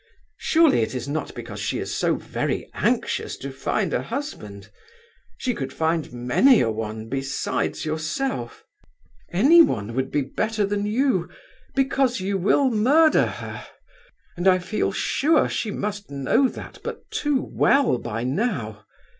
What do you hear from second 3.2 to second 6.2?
to find a husband? She could find